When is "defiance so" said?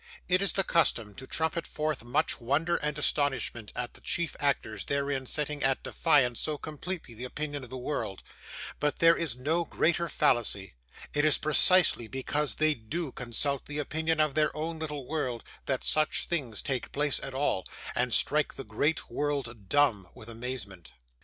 5.83-6.57